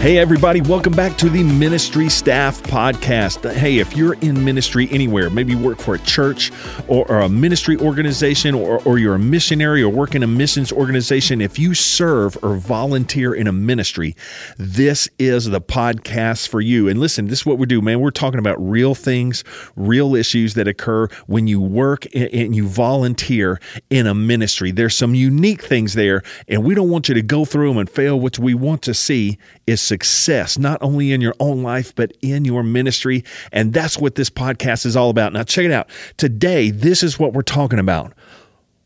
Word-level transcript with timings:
Hey, 0.00 0.16
everybody, 0.16 0.62
welcome 0.62 0.94
back 0.94 1.18
to 1.18 1.28
the 1.28 1.42
Ministry 1.42 2.08
Staff 2.08 2.62
Podcast. 2.62 3.52
Hey, 3.52 3.80
if 3.80 3.94
you're 3.94 4.14
in 4.14 4.42
ministry 4.42 4.88
anywhere, 4.90 5.28
maybe 5.28 5.52
you 5.52 5.58
work 5.58 5.78
for 5.78 5.94
a 5.94 5.98
church 5.98 6.50
or, 6.88 7.06
or, 7.06 7.20
a 7.20 7.28
ministry 7.28 7.76
organization, 7.76 8.54
or, 8.54 8.82
or 8.84 8.98
you're 8.98 9.16
a 9.16 9.18
missionary 9.18 9.82
or 9.82 9.90
work 9.90 10.14
in 10.14 10.22
a 10.22 10.26
missions 10.26 10.72
organization, 10.72 11.42
if 11.42 11.58
you 11.58 11.74
serve 11.74 12.42
or 12.42 12.56
volunteer 12.56 13.34
in 13.34 13.46
a 13.46 13.52
ministry, 13.52 14.16
this 14.56 15.06
is 15.18 15.44
the 15.44 15.60
podcast 15.60 16.48
for 16.48 16.62
you. 16.62 16.88
And 16.88 16.98
listen, 16.98 17.26
this 17.26 17.40
is 17.40 17.46
what 17.46 17.58
we 17.58 17.66
do, 17.66 17.82
man. 17.82 18.00
We're 18.00 18.10
talking 18.10 18.38
about 18.38 18.56
real 18.58 18.94
things, 18.94 19.44
real 19.76 20.14
issues 20.14 20.54
that 20.54 20.66
occur 20.66 21.08
when 21.26 21.46
you 21.46 21.60
work 21.60 22.06
and 22.14 22.56
you 22.56 22.66
volunteer 22.66 23.60
in 23.90 24.06
a 24.06 24.14
ministry. 24.14 24.70
There's 24.70 24.96
some 24.96 25.14
unique 25.14 25.62
things 25.62 25.92
there, 25.92 26.22
and 26.48 26.64
we 26.64 26.74
don't 26.74 26.88
want 26.88 27.10
you 27.10 27.14
to 27.16 27.22
go 27.22 27.44
through 27.44 27.68
them 27.68 27.76
and 27.76 27.90
fail. 27.90 28.18
What 28.18 28.38
we 28.38 28.54
want 28.54 28.80
to 28.84 28.94
see 28.94 29.36
is 29.66 29.89
success, 29.90 30.56
not 30.56 30.78
only 30.82 31.10
in 31.10 31.20
your 31.20 31.34
own 31.40 31.64
life, 31.64 31.92
but 31.96 32.16
in 32.22 32.44
your 32.44 32.62
ministry. 32.62 33.24
And 33.50 33.72
that's 33.72 33.98
what 33.98 34.14
this 34.14 34.30
podcast 34.30 34.86
is 34.86 34.96
all 34.96 35.10
about. 35.10 35.32
Now, 35.32 35.42
check 35.42 35.64
it 35.64 35.72
out. 35.72 35.90
Today, 36.16 36.70
this 36.70 37.02
is 37.02 37.18
what 37.18 37.32
we're 37.32 37.42
talking 37.42 37.80
about. 37.80 38.12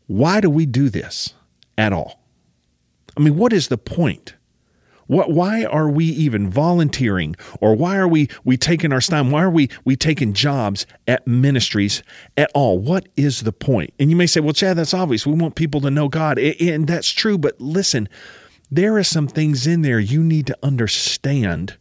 Why 0.07 0.41
do 0.41 0.49
we 0.49 0.65
do 0.65 0.89
this 0.89 1.35
at 1.77 1.93
all? 1.93 2.19
I 3.15 3.19
mean, 3.21 3.37
what 3.37 3.53
is 3.53 3.67
the 3.67 3.77
point? 3.77 4.33
What, 5.07 5.29
why 5.29 5.63
are 5.65 5.87
we 5.87 6.05
even 6.05 6.49
volunteering 6.49 7.35
or 7.61 7.75
why 7.75 7.97
are 7.97 8.07
we, 8.07 8.27
we 8.43 8.57
taking 8.57 8.91
our 8.91 8.99
time? 8.99 9.29
Why 9.29 9.43
are 9.43 9.51
we, 9.51 9.69
we 9.83 9.95
taking 9.95 10.33
jobs 10.33 10.87
at 11.07 11.27
ministries 11.27 12.01
at 12.35 12.49
all? 12.55 12.79
What 12.79 13.07
is 13.15 13.41
the 13.41 13.51
point? 13.51 13.93
And 13.99 14.09
you 14.09 14.15
may 14.15 14.25
say, 14.25 14.39
well, 14.39 14.53
Chad, 14.53 14.77
that's 14.77 14.95
obvious. 14.95 15.27
We 15.27 15.33
want 15.33 15.53
people 15.53 15.81
to 15.81 15.91
know 15.91 16.09
God. 16.09 16.39
And 16.39 16.87
that's 16.87 17.11
true. 17.11 17.37
But 17.37 17.61
listen, 17.61 18.09
there 18.71 18.97
are 18.97 19.03
some 19.03 19.27
things 19.27 19.67
in 19.67 19.81
there 19.81 19.99
you 19.99 20.23
need 20.23 20.47
to 20.47 20.57
understand 20.63 21.77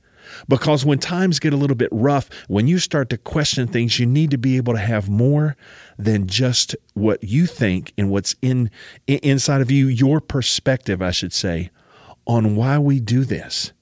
because 0.49 0.85
when 0.85 0.99
times 0.99 1.39
get 1.39 1.53
a 1.53 1.57
little 1.57 1.77
bit 1.77 1.91
rough, 1.93 2.29
when 2.49 2.67
you 2.67 2.79
start 2.79 3.11
to 3.11 3.19
question 3.19 3.67
things, 3.67 3.99
you 3.99 4.07
need 4.07 4.31
to 4.31 4.39
be 4.39 4.57
able 4.57 4.75
to 4.75 4.81
have 4.81 5.09
more 5.09 5.57
than 5.99 6.27
just 6.27 6.75
what 6.95 7.23
you 7.23 7.47
think 7.47 7.93
and 7.97 8.11
what's 8.11 8.35
in 8.43 8.71
inside 9.07 9.61
of 9.61 9.71
you, 9.71 9.87
your 9.87 10.21
perspective, 10.21 11.01
I 11.03 11.11
should 11.11 11.33
say, 11.33 11.71
on 12.27 12.57
why 12.57 12.79
we 12.79 13.01
do 13.01 13.25
this. 13.25 13.73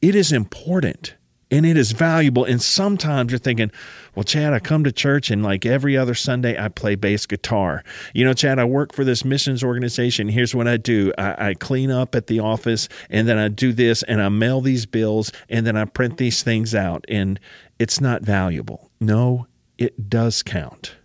It 0.00 0.14
is 0.14 0.32
important 0.32 1.14
and 1.54 1.64
it 1.64 1.76
is 1.76 1.92
valuable. 1.92 2.44
And 2.44 2.60
sometimes 2.60 3.30
you're 3.30 3.38
thinking, 3.38 3.70
well, 4.16 4.24
Chad, 4.24 4.52
I 4.52 4.58
come 4.58 4.82
to 4.82 4.90
church 4.90 5.30
and 5.30 5.44
like 5.44 5.64
every 5.64 5.96
other 5.96 6.14
Sunday, 6.14 6.60
I 6.60 6.68
play 6.68 6.96
bass 6.96 7.26
guitar. 7.26 7.84
You 8.12 8.24
know, 8.24 8.32
Chad, 8.32 8.58
I 8.58 8.64
work 8.64 8.92
for 8.92 9.04
this 9.04 9.24
missions 9.24 9.62
organization. 9.62 10.28
Here's 10.28 10.52
what 10.52 10.66
I 10.66 10.78
do 10.78 11.12
I, 11.16 11.50
I 11.50 11.54
clean 11.54 11.92
up 11.92 12.16
at 12.16 12.26
the 12.26 12.40
office 12.40 12.88
and 13.08 13.28
then 13.28 13.38
I 13.38 13.46
do 13.46 13.72
this 13.72 14.02
and 14.02 14.20
I 14.20 14.30
mail 14.30 14.62
these 14.62 14.84
bills 14.84 15.30
and 15.48 15.64
then 15.64 15.76
I 15.76 15.84
print 15.84 16.16
these 16.16 16.42
things 16.42 16.74
out. 16.74 17.04
And 17.06 17.38
it's 17.78 18.00
not 18.00 18.22
valuable. 18.22 18.90
No, 18.98 19.46
it 19.78 20.10
does 20.10 20.42
count. 20.42 20.96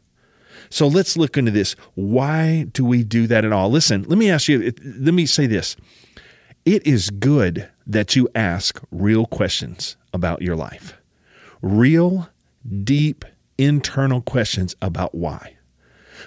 So 0.72 0.88
let's 0.88 1.16
look 1.16 1.38
into 1.38 1.52
this. 1.52 1.76
Why 1.94 2.64
do 2.74 2.84
we 2.84 3.04
do 3.04 3.28
that 3.28 3.46
at 3.46 3.52
all? 3.52 3.70
Listen, 3.70 4.02
let 4.08 4.18
me 4.18 4.32
ask 4.32 4.48
you, 4.48 4.74
let 4.84 5.14
me 5.14 5.28
say 5.28 5.46
this. 5.46 5.76
It 6.66 6.86
is 6.88 7.12
good 7.12 7.70
that 7.90 8.16
you 8.16 8.30
ask 8.36 8.80
real 8.92 9.26
questions 9.26 9.98
about 10.14 10.42
your 10.42 10.56
life. 10.56 10.94
Real, 11.62 12.30
deep, 12.84 13.26
internal 13.58 14.22
questions 14.22 14.76
about 14.82 15.14
why. 15.16 15.58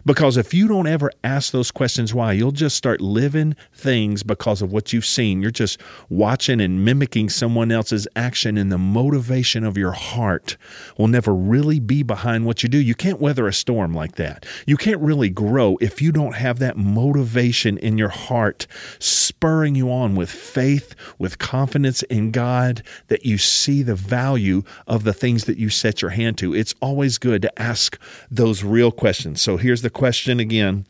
Because 0.05 0.37
if 0.37 0.55
you 0.55 0.69
don't 0.69 0.87
ever 0.87 1.11
ask 1.25 1.53
those 1.53 1.71
questions 1.71 2.15
why, 2.15 2.33
you'll 2.33 2.53
just 2.53 2.77
start 2.77 3.01
living 3.01 3.57
things 3.73 4.23
because 4.23 4.63
of 4.63 4.73
what 4.73 4.93
you've 4.93 5.07
seen. 5.07 5.43
You're 5.43 5.51
just 5.51 5.81
watching 6.09 6.61
and 6.61 6.85
mimicking 6.85 7.29
someone 7.29 7.71
else's 7.71 8.09
action, 8.17 8.57
and 8.57 8.71
the 8.71 8.79
motivation 8.79 9.65
of 9.65 9.77
your 9.77 9.93
heart 9.93 10.57
will 10.99 11.09
never 11.09 11.35
really 11.35 11.81
be 11.81 12.03
behind 12.03 12.47
what 12.47 12.63
you 12.63 12.69
do. 12.69 12.79
You 12.79 12.95
can't 12.95 13.21
weather 13.21 13.47
a 13.47 13.53
storm 13.53 13.95
like 13.95 14.17
that. 14.17 14.47
You 14.67 14.77
can't 14.77 15.01
really 15.01 15.31
grow 15.31 15.77
if 15.81 16.01
you 16.01 16.13
don't 16.13 16.35
have 16.35 16.59
that 16.61 16.77
motivation 16.77 17.79
in 17.79 17.99
your 17.99 18.09
heart 18.09 18.67
spurring 18.99 19.75
you 19.75 19.91
on 19.91 20.15
with 20.15 20.31
faith, 20.31 20.95
with 21.19 21.39
confidence 21.39 22.03
in 22.05 22.31
God, 22.31 22.83
that 23.09 23.27
you 23.27 23.39
see 23.39 23.83
the 23.83 23.95
value 23.95 24.63
of 24.87 25.05
the 25.05 25.13
things 25.13 25.45
that 25.45 25.59
you 25.59 25.69
set 25.69 26.03
your 26.03 26.11
hand 26.11 26.39
to. 26.39 26.55
It's 26.55 26.75
always 26.81 27.19
good 27.19 27.43
to 27.43 27.61
ask 27.61 27.99
those 28.31 28.65
real 28.65 28.91
questions. 28.91 29.41
So 29.43 29.57
here's 29.57 29.82
the 29.83 29.91
question 29.91 30.41
again 30.41 30.87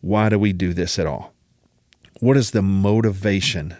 why 0.00 0.28
do 0.28 0.38
we 0.38 0.52
do 0.52 0.72
this 0.72 0.98
at 0.98 1.06
all? 1.06 1.32
What 2.20 2.36
is 2.36 2.52
the 2.52 2.62
motivation 2.62 3.76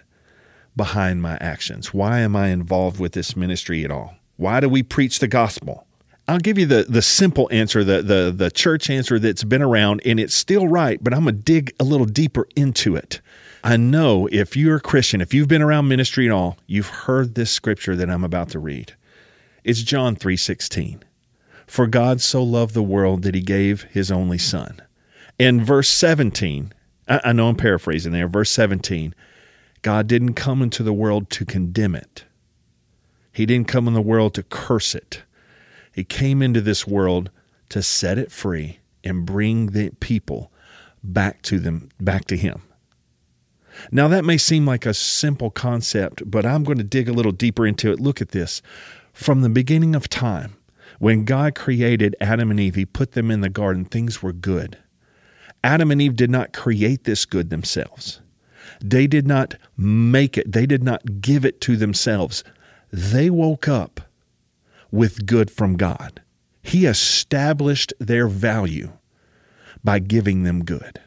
behind 0.75 1.23
my 1.23 1.39
actions? 1.41 1.95
Why 1.95 2.21
am 2.21 2.35
I 2.35 2.49
involved 2.49 2.99
with 2.99 3.13
this 3.13 3.37
ministry 3.37 3.85
at 3.85 3.91
all? 3.91 4.17
Why 4.37 4.61
do 4.61 4.69
we 4.69 4.83
preach 4.83 5.21
the 5.21 5.29
gospel? 5.29 5.87
I'll 6.29 6.39
give 6.39 6.59
you 6.59 6.67
the, 6.67 6.85
the 6.89 7.03
simple 7.03 7.49
answer, 7.53 7.85
the, 7.85 8.03
the, 8.03 8.35
the 8.37 8.51
church 8.51 8.91
answer 8.91 9.19
that's 9.19 9.45
been 9.45 9.63
around, 9.63 10.03
and 10.05 10.19
it's 10.19 10.35
still 10.35 10.67
right, 10.67 11.03
but 11.03 11.15
I'm 11.15 11.23
going 11.23 11.37
to 11.37 11.43
dig 11.43 11.73
a 11.79 11.85
little 11.85 12.07
deeper 12.07 12.49
into 12.57 12.97
it. 12.97 13.21
I 13.63 13.77
know 13.77 14.29
if 14.33 14.57
you're 14.57 14.77
a 14.77 14.81
Christian, 14.81 15.21
if 15.21 15.33
you've 15.33 15.49
been 15.49 15.63
around 15.63 15.89
ministry 15.89 16.27
at 16.27 16.33
all, 16.33 16.59
you've 16.67 16.89
heard 16.89 17.35
this 17.35 17.51
scripture 17.51 17.95
that 17.97 18.11
I'm 18.11 18.25
about 18.25 18.51
to 18.51 18.59
read. 18.59 18.95
It's 19.63 19.83
John 19.83 20.17
3:16. 20.17 21.03
For 21.67 21.87
God 21.87 22.21
so 22.21 22.43
loved 22.43 22.75
the 22.75 22.83
world 22.83 23.23
that 23.23 23.35
he 23.35 23.41
gave 23.41 23.83
his 23.85 24.11
only 24.11 24.39
son. 24.39 24.81
In 25.39 25.65
verse 25.65 25.89
17, 25.89 26.73
I, 27.09 27.33
know 27.33 27.49
I'm 27.49 27.57
paraphrasing 27.57 28.13
there, 28.13 28.29
verse 28.29 28.51
17, 28.51 29.15
God 29.83 30.07
didn't 30.07 30.35
come 30.35 30.63
into 30.63 30.83
the 30.83 30.93
world 30.93 31.31
to 31.31 31.45
condemn 31.45 31.95
it. 31.95 32.25
He 33.33 33.47
didn't 33.47 33.69
come 33.69 33.87
in 33.87 33.95
the 33.95 34.01
world 34.01 34.35
to 34.35 34.43
curse 34.43 34.95
it. 34.95 35.23
He 35.93 36.05
came 36.05 36.43
into 36.43 36.61
this 36.61 36.87
world 36.87 37.31
to 37.69 37.83
set 37.83 38.19
it 38.19 38.33
free 38.33 38.81
and 39.05 39.27
bring 39.27 39.67
the 39.69 39.91
people 40.01 40.51
back 41.03 41.43
to 41.43 41.59
them, 41.59 41.91
back 42.01 42.25
to 42.27 42.37
him. 42.37 42.63
Now 43.93 44.09
that 44.09 44.25
may 44.25 44.39
seem 44.39 44.67
like 44.67 44.87
a 44.87 44.95
simple 44.95 45.51
concept, 45.51 46.29
but 46.29 46.47
I'm 46.47 46.65
going 46.65 46.79
to 46.79 46.85
dig 46.85 47.09
a 47.09 47.13
little 47.13 47.33
deeper 47.33 47.67
into 47.67 47.93
it. 47.93 48.01
Look 48.01 48.21
at 48.21 48.31
this. 48.31 48.63
From 49.13 49.43
the 49.43 49.49
beginning 49.49 49.95
of 49.95 50.09
time, 50.09 50.56
when 50.99 51.25
God 51.25 51.55
created 51.55 52.17
Adam 52.21 52.51
and 52.51 52.61
Eve, 52.61 52.75
He 52.75 52.87
put 52.87 53.13
them 53.13 53.31
in 53.31 53.41
the 53.41 53.49
garden, 53.49 53.85
things 53.85 54.23
were 54.23 54.33
good. 54.33 54.79
Adam 55.63 55.91
and 55.91 56.01
Eve 56.01 56.17
did 56.17 56.31
not 56.31 56.53
create 56.53 57.05
this 57.05 57.25
good 57.25 57.51
themselves. 57.51 58.21
They 58.81 59.07
did 59.07 59.27
not 59.27 59.55
make 59.77 60.39
it, 60.39 60.51
they 60.51 60.67
did 60.67 60.83
not 60.83 61.21
give 61.21 61.45
it 61.45 61.61
to 61.63 61.77
themselves. 61.77 62.45
They 62.93 63.31
woke 63.31 63.69
up 63.69 64.01
with 64.91 65.27
good 65.27 65.51
from 65.51 65.77
God. 65.77 66.23
He 66.63 66.87
established 66.87 67.93
their 67.99 68.29
value 68.29 68.93
by 69.85 69.99
giving 70.01 70.43
them 70.43 70.65
good 70.65 71.01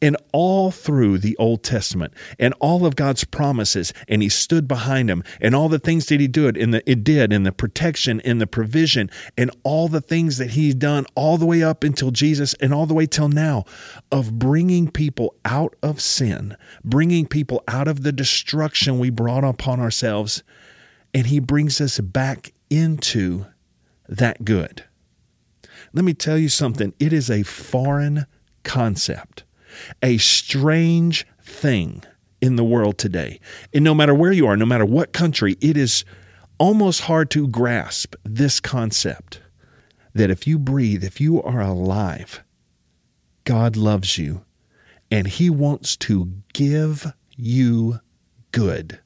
and 0.00 0.16
all 0.32 0.70
through 0.70 1.18
the 1.18 1.36
Old 1.36 1.62
Testament 1.62 2.12
and 2.38 2.54
all 2.60 2.86
of 2.86 2.96
God's 2.96 3.24
promises, 3.24 3.92
and 4.06 4.22
He 4.22 4.28
stood 4.28 4.68
behind 4.68 5.10
him, 5.10 5.22
and 5.40 5.54
all 5.54 5.68
the 5.68 5.78
things 5.78 6.06
that 6.06 6.20
He 6.20 6.28
did, 6.28 6.56
and 6.56 6.74
the, 6.74 6.90
it 6.90 7.04
did, 7.04 7.32
and 7.32 7.44
the 7.44 7.52
protection 7.52 8.20
and 8.22 8.40
the 8.40 8.46
provision, 8.46 9.10
and 9.36 9.50
all 9.62 9.88
the 9.88 10.00
things 10.00 10.38
that 10.38 10.50
He's 10.50 10.74
done 10.74 11.06
all 11.14 11.36
the 11.36 11.46
way 11.46 11.62
up 11.62 11.84
until 11.84 12.10
Jesus, 12.10 12.54
and 12.54 12.72
all 12.72 12.86
the 12.86 12.94
way 12.94 13.06
till 13.06 13.28
now, 13.28 13.64
of 14.10 14.38
bringing 14.38 14.90
people 14.90 15.34
out 15.44 15.74
of 15.82 16.00
sin, 16.00 16.56
bringing 16.84 17.26
people 17.26 17.62
out 17.68 17.88
of 17.88 18.02
the 18.02 18.12
destruction 18.12 18.98
we 18.98 19.10
brought 19.10 19.44
upon 19.44 19.80
ourselves, 19.80 20.42
and 21.14 21.26
He 21.26 21.38
brings 21.38 21.80
us 21.80 21.98
back 22.00 22.52
into 22.70 23.46
that 24.08 24.44
good. 24.44 24.84
Let 25.92 26.04
me 26.04 26.14
tell 26.14 26.38
you 26.38 26.48
something, 26.48 26.92
it 26.98 27.12
is 27.12 27.30
a 27.30 27.42
foreign 27.42 28.26
concept 28.62 29.44
a 30.02 30.18
strange 30.18 31.26
thing 31.42 32.02
in 32.40 32.56
the 32.56 32.64
world 32.64 32.98
today. 32.98 33.40
And 33.72 33.84
no 33.84 33.94
matter 33.94 34.14
where 34.14 34.32
you 34.32 34.46
are, 34.46 34.56
no 34.56 34.66
matter 34.66 34.86
what 34.86 35.12
country, 35.12 35.56
it 35.60 35.76
is 35.76 36.04
almost 36.58 37.02
hard 37.02 37.30
to 37.30 37.48
grasp 37.48 38.14
this 38.24 38.60
concept 38.60 39.40
that 40.14 40.30
if 40.30 40.46
you 40.46 40.58
breathe, 40.58 41.04
if 41.04 41.20
you 41.20 41.42
are 41.42 41.60
alive, 41.60 42.42
God 43.44 43.76
loves 43.76 44.18
you 44.18 44.44
and 45.10 45.26
He 45.26 45.50
wants 45.50 45.96
to 45.98 46.32
give 46.52 47.12
you 47.36 48.00
good 48.52 48.98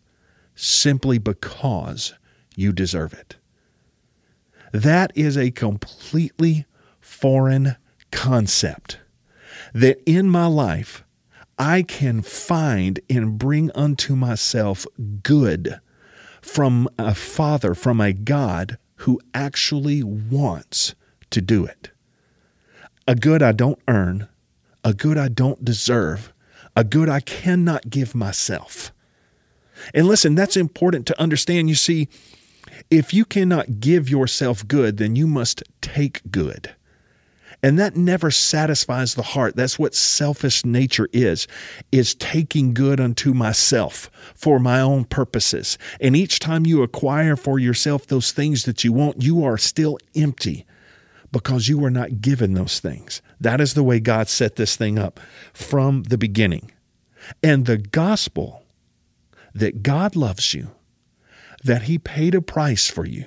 simply 0.55 1.19
because 1.19 2.15
you 2.57 2.73
deserve 2.73 3.13
it. 3.13 3.37
That 4.73 5.13
is 5.15 5.37
a 5.37 5.51
completely 5.51 6.67
foreign 7.01 7.77
concept 8.11 8.99
that 9.73 10.01
in 10.07 10.29
my 10.29 10.47
life 10.47 11.05
I 11.59 11.83
can 11.83 12.23
find 12.23 13.01
and 13.09 13.39
bring 13.39 13.71
unto 13.73 14.17
myself 14.17 14.87
good 15.23 15.81
from 16.41 16.89
a 16.99 17.15
Father, 17.15 17.75
from 17.75 18.01
a 18.01 18.13
God 18.13 18.79
who 18.97 19.21
actually 19.33 20.03
wants 20.03 20.95
to 21.31 21.41
do 21.41 21.65
it. 21.65 21.91
A 23.07 23.15
good 23.15 23.43
I 23.43 23.53
don't 23.53 23.79
earn, 23.89 24.29
a 24.85 24.95
good 24.95 25.19
I 25.19 25.29
don't 25.29 25.65
deserve, 25.65 26.33
a 26.77 26.85
good 26.85 27.09
I 27.09 27.21
cannot 27.21 27.91
give 27.91 28.15
myself. 28.15 28.93
And 29.95 30.07
listen, 30.07 30.35
that's 30.35 30.57
important 30.57 31.07
to 31.07 31.21
understand. 31.21 31.69
You 31.69 31.75
see, 31.75 32.09
if 32.91 33.13
you 33.13 33.25
cannot 33.25 33.81
give 33.81 34.09
yourself 34.09 34.67
good, 34.67 34.97
then 34.97 35.17
you 35.17 35.27
must 35.27 35.63
take 35.81 36.23
good. 36.31 36.75
And 37.63 37.79
that 37.79 37.97
never 37.97 38.31
satisfies 38.33 39.15
the 39.15 39.23
heart. 39.23 39.55
That's 39.55 39.79
what 39.79 39.95
selfish 39.95 40.65
nature 40.65 41.09
is, 41.13 41.47
is 41.93 42.15
taking 42.17 42.75
good 42.75 43.01
unto 43.01 43.33
myself 43.33 44.11
for 44.35 44.59
my 44.59 44.81
own 44.81 45.05
purposes. 45.05 45.79
And 46.01 46.17
each 46.17 46.41
time 46.41 46.67
you 46.67 46.83
acquire 46.83 47.37
for 47.37 47.61
yourself 47.61 48.07
those 48.07 48.33
things 48.33 48.65
that 48.65 48.83
you 48.83 48.93
want, 48.93 49.23
you 49.23 49.45
are 49.45 49.57
still 49.59 49.99
empty 50.17 50.67
because 51.31 51.69
you 51.69 51.79
were 51.79 51.91
not 51.91 52.21
given 52.21 52.55
those 52.55 52.81
things. 52.81 53.23
That 53.41 53.61
is 53.61 53.75
the 53.75 53.85
way 53.85 54.01
God 54.01 54.29
set 54.29 54.57
this 54.57 54.77
thing 54.77 54.99
up 54.99 55.21
from 55.53 56.03
the 56.05 56.19
beginning. 56.19 56.73
And 57.43 57.67
the 57.67 57.79
gospel 57.79 58.65
that 59.55 59.83
God 59.83 60.17
loves 60.17 60.53
you, 60.53 60.73
that 61.63 61.83
He 61.83 61.99
paid 61.99 62.35
a 62.35 62.43
price 62.43 62.91
for 62.91 63.07
you, 63.07 63.27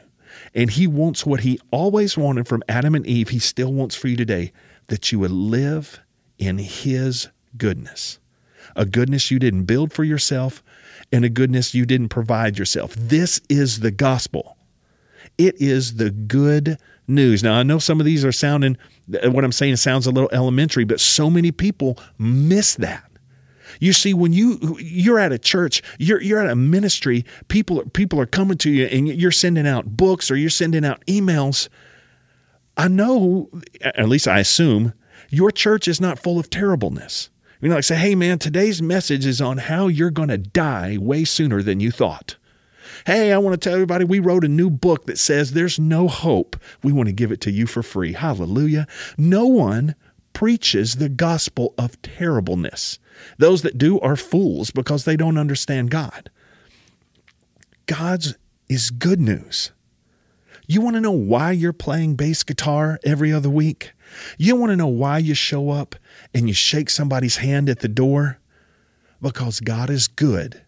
and 0.55 0.71
He 0.71 0.87
wants 0.87 1.25
what 1.25 1.41
He 1.41 1.59
always 1.69 2.17
wanted 2.17 2.47
from 2.47 2.63
Adam 2.67 2.95
and 2.95 3.05
Eve, 3.05 3.29
He 3.29 3.39
still 3.39 3.71
wants 3.71 3.95
for 3.95 4.07
you 4.07 4.15
today 4.15 4.51
that 4.87 5.11
you 5.11 5.19
would 5.19 5.31
live 5.31 5.99
in 6.39 6.57
His 6.57 7.27
goodness. 7.57 8.19
A 8.75 8.85
goodness 8.85 9.29
you 9.29 9.37
didn't 9.37 9.65
build 9.65 9.93
for 9.93 10.03
yourself 10.03 10.63
and 11.11 11.23
a 11.23 11.29
goodness 11.29 11.73
you 11.73 11.85
didn't 11.85 12.09
provide 12.09 12.57
yourself. 12.57 12.95
This 12.95 13.39
is 13.49 13.81
the 13.81 13.91
gospel. 13.91 14.57
It 15.37 15.61
is 15.61 15.95
the 15.95 16.11
good 16.11 16.77
news. 17.07 17.43
Now, 17.43 17.55
I 17.55 17.63
know 17.63 17.79
some 17.79 17.99
of 17.99 18.05
these 18.05 18.25
are 18.25 18.31
sounding, 18.31 18.77
what 19.07 19.43
I'm 19.43 19.51
saying 19.51 19.75
sounds 19.77 20.07
a 20.07 20.11
little 20.11 20.29
elementary, 20.31 20.83
but 20.83 20.99
so 20.99 21.29
many 21.29 21.51
people 21.51 21.99
miss 22.17 22.75
that. 22.75 23.09
You 23.79 23.93
see, 23.93 24.13
when 24.13 24.33
you 24.33 24.77
you're 24.79 25.19
at 25.19 25.31
a 25.31 25.39
church, 25.39 25.81
you're 25.99 26.21
you're 26.21 26.39
at 26.39 26.49
a 26.49 26.55
ministry, 26.55 27.25
people 27.47 27.83
people 27.93 28.19
are 28.19 28.25
coming 28.25 28.57
to 28.59 28.71
you 28.71 28.85
and 28.85 29.07
you're 29.07 29.31
sending 29.31 29.67
out 29.67 29.97
books 29.97 30.29
or 30.31 30.35
you're 30.35 30.49
sending 30.49 30.85
out 30.85 31.05
emails. 31.05 31.69
I 32.77 32.87
know, 32.87 33.49
at 33.81 34.09
least 34.09 34.27
I 34.27 34.39
assume, 34.39 34.93
your 35.29 35.51
church 35.51 35.87
is 35.87 36.01
not 36.01 36.19
full 36.19 36.39
of 36.39 36.49
terribleness. 36.49 37.29
You 37.61 37.69
know, 37.69 37.75
like 37.75 37.83
say, 37.83 37.95
hey 37.95 38.15
man, 38.15 38.37
today's 38.37 38.81
message 38.81 39.25
is 39.25 39.41
on 39.41 39.57
how 39.57 39.87
you're 39.87 40.11
going 40.11 40.29
to 40.29 40.37
die 40.37 40.97
way 40.99 41.23
sooner 41.23 41.61
than 41.61 41.79
you 41.79 41.89
thought. 41.89 42.35
Hey, 43.05 43.31
I 43.31 43.37
want 43.37 43.53
to 43.53 43.57
tell 43.57 43.73
everybody 43.73 44.03
we 44.03 44.19
wrote 44.19 44.43
a 44.43 44.49
new 44.49 44.69
book 44.69 45.05
that 45.05 45.17
says 45.17 45.51
there's 45.51 45.79
no 45.79 46.07
hope. 46.07 46.57
We 46.83 46.91
want 46.91 47.07
to 47.07 47.13
give 47.13 47.31
it 47.31 47.41
to 47.41 47.51
you 47.51 47.65
for 47.67 47.83
free. 47.83 48.13
Hallelujah. 48.13 48.87
No 49.17 49.45
one 49.45 49.95
preaches 50.35 50.97
the 50.97 51.09
gospel 51.09 51.73
of 51.79 51.99
terribleness. 52.03 52.99
Those 53.39 53.63
that 53.63 53.79
do 53.79 53.99
are 54.01 54.15
fools 54.15 54.69
because 54.69 55.05
they 55.05 55.15
don't 55.15 55.39
understand 55.39 55.89
God. 55.89 56.29
God's 57.87 58.35
is 58.67 58.91
good 58.91 59.21
news. 59.21 59.71
You 60.67 60.81
want 60.81 60.95
to 60.95 61.01
know 61.01 61.11
why 61.11 61.51
you're 61.51 61.73
playing 61.73 62.15
bass 62.15 62.43
guitar 62.43 62.99
every 63.03 63.31
other 63.31 63.49
week? 63.49 63.93
You 64.37 64.55
want 64.55 64.71
to 64.71 64.75
know 64.75 64.87
why 64.87 65.19
you 65.19 65.33
show 65.33 65.69
up 65.69 65.95
and 66.33 66.47
you 66.47 66.53
shake 66.53 66.89
somebody's 66.89 67.37
hand 67.37 67.69
at 67.69 67.79
the 67.79 67.87
door? 67.87 68.39
Because 69.21 69.59
God 69.59 69.89
is 69.89 70.07
good 70.07 70.63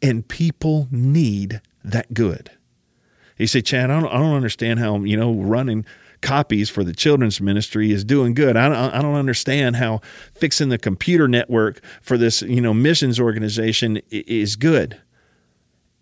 and 0.00 0.28
people 0.28 0.86
need 0.90 1.60
that 1.82 2.14
good. 2.14 2.50
You 3.36 3.46
say, 3.48 3.62
Chad, 3.62 3.90
I 3.90 3.98
don't, 4.00 4.12
I 4.12 4.18
don't 4.18 4.36
understand 4.36 4.78
how, 4.78 4.98
you 4.98 5.16
know, 5.16 5.34
running 5.34 5.84
copies 6.22 6.70
for 6.70 6.84
the 6.84 6.94
children's 6.94 7.40
ministry 7.40 7.92
is 7.92 8.04
doing 8.04 8.34
good. 8.34 8.56
I 8.56 8.68
don't, 8.68 8.94
I 8.94 9.02
don't 9.02 9.14
understand 9.14 9.76
how 9.76 10.00
fixing 10.34 10.68
the 10.68 10.78
computer 10.78 11.28
network 11.28 11.82
for 12.00 12.16
this, 12.16 12.42
you 12.42 12.60
know, 12.60 12.72
missions 12.72 13.20
organization 13.20 14.00
is 14.10 14.56
good. 14.56 15.00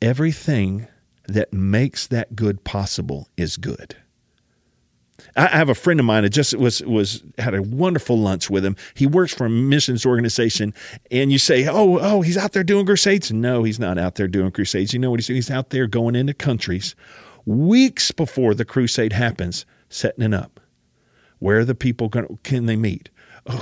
Everything 0.01 0.87
that 1.27 1.53
makes 1.53 2.07
that 2.09 2.37
good 2.37 2.65
possible 2.65 3.29
is 3.37 3.57
good. 3.57 3.97
I 5.37 5.49
have 5.49 5.69
a 5.69 5.75
friend 5.75 6.01
of 6.01 6.07
mine 6.07 6.23
that 6.23 6.31
just 6.31 6.57
was 6.57 6.83
was 6.83 7.23
had 7.39 7.55
a 7.55 7.63
wonderful 7.63 8.19
lunch 8.19 8.49
with 8.49 8.65
him. 8.65 8.75
He 8.95 9.07
works 9.07 9.35
for 9.35 9.45
a 9.45 9.51
missions 9.51 10.07
organization, 10.07 10.73
and 11.11 11.31
you 11.31 11.39
say, 11.39 11.69
"Oh, 11.69 11.99
oh, 12.01 12.23
he's 12.23 12.39
out 12.39 12.53
there 12.53 12.65
doing 12.65 12.87
crusades." 12.87 13.31
No, 13.31 13.63
he's 13.63 13.79
not 13.79 13.99
out 13.99 14.15
there 14.15 14.27
doing 14.27 14.51
crusades. 14.51 14.95
You 14.95 14.99
know 14.99 15.11
what 15.11 15.21
he's 15.21 15.27
doing? 15.27 15.37
He's 15.37 15.51
out 15.51 15.71
there 15.71 15.87
going 15.87 16.17
into 16.17 16.33
countries 16.33 16.97
weeks 17.47 18.13
before 18.13 18.55
the 18.55 18.65
crusade 18.65 19.13
happens, 19.13 19.67
setting 19.91 20.25
it 20.25 20.33
up. 20.33 20.61
Where 21.39 21.59
are 21.59 21.65
the 21.65 21.75
people 21.75 22.09
going? 22.09 22.39
Can 22.43 22.67
they 22.67 22.77
meet? 22.77 23.11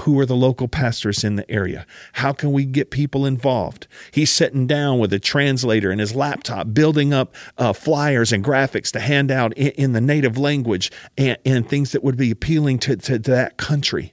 Who 0.01 0.19
are 0.19 0.27
the 0.27 0.37
local 0.37 0.67
pastors 0.67 1.23
in 1.23 1.37
the 1.37 1.49
area? 1.51 1.87
How 2.15 2.33
can 2.33 2.53
we 2.53 2.65
get 2.65 2.91
people 2.91 3.25
involved? 3.25 3.87
He's 4.11 4.31
sitting 4.31 4.67
down 4.67 4.99
with 4.99 5.13
a 5.13 5.21
translator 5.21 5.91
and 5.91 6.01
his 6.01 6.15
laptop, 6.15 6.75
building 6.75 7.15
up 7.15 7.35
uh, 7.57 7.73
flyers 7.73 8.33
and 8.33 8.45
graphics 8.45 8.91
to 8.93 9.01
hand 9.01 9.31
out 9.31 9.57
in, 9.57 9.69
in 9.73 9.93
the 9.93 10.01
native 10.01 10.37
language 10.37 10.91
and, 11.17 11.39
and, 11.45 11.69
things 11.69 11.93
that 11.93 12.03
would 12.03 12.17
be 12.17 12.31
appealing 12.31 12.79
to, 12.81 12.97
to, 12.97 13.19
to 13.19 13.31
that 13.31 13.57
country. 13.57 14.13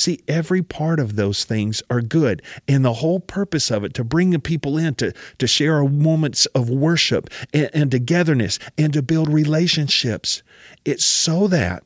See, 0.00 0.20
every 0.26 0.62
part 0.62 0.98
of 0.98 1.16
those 1.16 1.44
things 1.44 1.82
are 1.90 2.00
good. 2.00 2.40
And 2.66 2.82
the 2.82 2.94
whole 2.94 3.20
purpose 3.20 3.70
of 3.70 3.84
it 3.84 3.92
to 3.92 4.02
bring 4.02 4.30
the 4.30 4.38
people 4.38 4.78
in 4.78 4.94
to, 4.94 5.12
to 5.36 5.46
share 5.46 5.84
moments 5.84 6.46
of 6.46 6.70
worship 6.70 7.28
and, 7.52 7.68
and 7.74 7.90
togetherness 7.90 8.58
and 8.78 8.94
to 8.94 9.02
build 9.02 9.28
relationships. 9.28 10.42
It's 10.86 11.04
so 11.04 11.48
that 11.48 11.84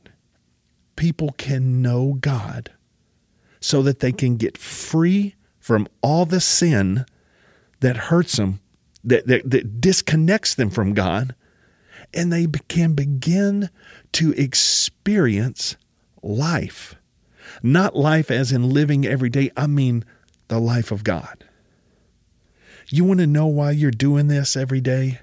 people 0.95 1.33
can 1.37 1.81
know 1.81 2.13
God, 2.21 2.71
so 3.59 3.81
that 3.81 3.99
they 3.99 4.13
can 4.13 4.37
get 4.37 4.57
free 4.57 5.35
from 5.59 5.85
all 6.01 6.25
the 6.25 6.39
sin 6.39 7.03
that 7.81 7.97
hurts 7.97 8.37
them, 8.37 8.61
that, 9.03 9.27
that, 9.27 9.49
that 9.49 9.81
disconnects 9.81 10.55
them 10.55 10.69
from 10.69 10.93
God, 10.93 11.35
and 12.13 12.31
they 12.31 12.47
can 12.69 12.93
begin 12.93 13.69
to 14.13 14.31
experience 14.35 15.75
life 16.23 16.95
not 17.63 17.95
life 17.95 18.31
as 18.31 18.51
in 18.51 18.69
living 18.69 19.05
every 19.05 19.29
day, 19.29 19.51
I 19.55 19.67
mean 19.67 20.03
the 20.47 20.59
life 20.59 20.91
of 20.91 21.03
God. 21.03 21.43
You 22.89 23.03
want 23.03 23.19
to 23.19 23.27
know 23.27 23.47
why 23.47 23.71
you're 23.71 23.91
doing 23.91 24.27
this 24.27 24.55
every 24.55 24.81
day? 24.81 25.19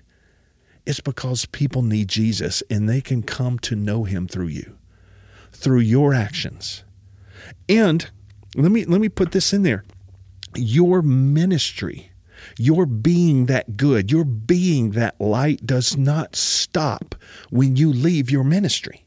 It's 0.85 1.01
because 1.01 1.47
people 1.47 1.83
need 1.83 2.09
Jesus 2.09 2.63
and 2.69 2.89
they 2.89 3.01
can 3.01 3.23
come 3.23 3.59
to 3.61 3.77
know 3.77 4.05
him 4.05 4.27
through 4.27 4.49
you, 4.49 4.77
through 5.53 5.81
your 5.81 6.13
actions. 6.13 6.83
And 7.69 8.11
let 8.57 8.73
me 8.73 8.85
let 8.85 9.01
me 9.01 9.09
put 9.09 9.33
this 9.33 9.53
in 9.53 9.63
there. 9.63 9.85
Your 10.57 11.03
ministry, 11.03 12.11
your 12.59 12.85
being 12.85 13.47
that 13.47 13.77
good, 13.77 14.11
your 14.11 14.25
being 14.25 14.91
that 14.91 15.21
light 15.21 15.65
does 15.65 15.97
not 15.97 16.35
stop 16.35 17.15
when 17.51 17.77
you 17.77 17.93
leave 17.93 18.31
your 18.31 18.45
ministry. 18.45 19.07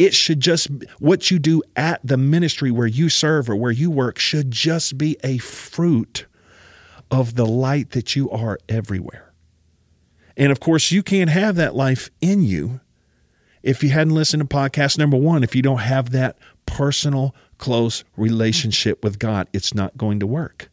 It 0.00 0.14
should 0.14 0.40
just, 0.40 0.68
what 0.98 1.30
you 1.30 1.38
do 1.38 1.62
at 1.76 2.00
the 2.02 2.16
ministry 2.16 2.70
where 2.70 2.86
you 2.86 3.10
serve 3.10 3.50
or 3.50 3.56
where 3.56 3.70
you 3.70 3.90
work 3.90 4.18
should 4.18 4.50
just 4.50 4.96
be 4.96 5.18
a 5.22 5.36
fruit 5.36 6.24
of 7.10 7.34
the 7.34 7.44
light 7.44 7.90
that 7.90 8.16
you 8.16 8.30
are 8.30 8.58
everywhere. 8.66 9.34
And 10.38 10.50
of 10.50 10.58
course, 10.58 10.90
you 10.90 11.02
can't 11.02 11.28
have 11.28 11.56
that 11.56 11.74
life 11.74 12.08
in 12.22 12.42
you 12.42 12.80
if 13.62 13.82
you 13.82 13.90
hadn't 13.90 14.14
listened 14.14 14.40
to 14.40 14.56
podcast 14.56 14.96
number 14.96 15.18
one, 15.18 15.44
if 15.44 15.54
you 15.54 15.60
don't 15.60 15.80
have 15.80 16.12
that 16.12 16.38
personal, 16.64 17.34
close 17.58 18.02
relationship 18.16 19.04
with 19.04 19.18
God, 19.18 19.48
it's 19.52 19.74
not 19.74 19.98
going 19.98 20.18
to 20.20 20.26
work 20.26 20.69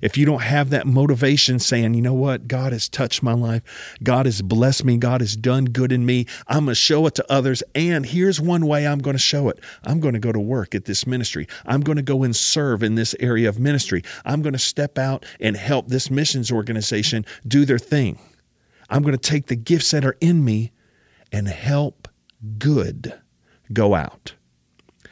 if 0.00 0.16
you 0.16 0.26
don't 0.26 0.42
have 0.42 0.70
that 0.70 0.86
motivation 0.86 1.58
saying, 1.58 1.94
you 1.94 2.02
know 2.02 2.14
what, 2.14 2.48
God 2.48 2.72
has 2.72 2.88
touched 2.88 3.22
my 3.22 3.32
life, 3.32 3.62
God 4.02 4.26
has 4.26 4.42
blessed 4.42 4.84
me, 4.84 4.96
God 4.96 5.20
has 5.20 5.36
done 5.36 5.66
good 5.66 5.92
in 5.92 6.06
me, 6.06 6.26
I'm 6.48 6.64
going 6.64 6.68
to 6.68 6.74
show 6.74 7.06
it 7.06 7.14
to 7.16 7.32
others. 7.32 7.62
And 7.74 8.06
here's 8.06 8.40
one 8.40 8.66
way 8.66 8.86
I'm 8.86 9.00
going 9.00 9.16
to 9.16 9.22
show 9.22 9.48
it 9.48 9.60
I'm 9.84 10.00
going 10.00 10.14
to 10.14 10.20
go 10.20 10.32
to 10.32 10.40
work 10.40 10.74
at 10.74 10.84
this 10.84 11.06
ministry, 11.06 11.46
I'm 11.66 11.80
going 11.80 11.96
to 11.96 12.02
go 12.02 12.22
and 12.22 12.34
serve 12.34 12.82
in 12.82 12.94
this 12.94 13.14
area 13.20 13.48
of 13.48 13.58
ministry, 13.58 14.02
I'm 14.24 14.42
going 14.42 14.52
to 14.52 14.58
step 14.58 14.98
out 14.98 15.24
and 15.40 15.56
help 15.56 15.88
this 15.88 16.10
missions 16.10 16.50
organization 16.50 17.24
do 17.46 17.64
their 17.64 17.78
thing. 17.78 18.18
I'm 18.88 19.02
going 19.02 19.16
to 19.16 19.30
take 19.30 19.46
the 19.46 19.56
gifts 19.56 19.92
that 19.92 20.04
are 20.04 20.16
in 20.20 20.44
me 20.44 20.72
and 21.32 21.46
help 21.46 22.08
good 22.58 23.14
go 23.72 23.94
out. 23.94 24.34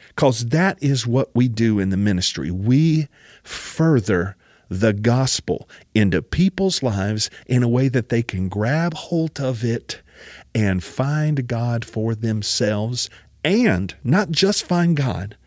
Because 0.07 0.47
that 0.47 0.81
is 0.83 1.07
what 1.07 1.33
we 1.33 1.47
do 1.47 1.79
in 1.79 1.91
the 1.91 1.97
ministry. 1.97 2.51
We 2.51 3.07
further 3.43 4.35
the 4.69 4.93
gospel 4.93 5.67
into 5.93 6.21
people's 6.21 6.83
lives 6.83 7.29
in 7.47 7.63
a 7.63 7.67
way 7.67 7.89
that 7.89 8.09
they 8.09 8.23
can 8.23 8.47
grab 8.47 8.93
hold 8.93 9.39
of 9.39 9.63
it 9.63 10.01
and 10.53 10.83
find 10.83 11.47
God 11.47 11.83
for 11.83 12.15
themselves 12.15 13.09
and 13.43 13.95
not 14.03 14.31
just 14.31 14.65
find 14.65 14.95
God, 14.95 15.37